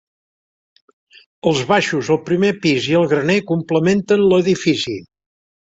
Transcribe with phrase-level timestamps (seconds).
[1.51, 5.01] Els baixos, el primer pis i el graner complementen l'edifici.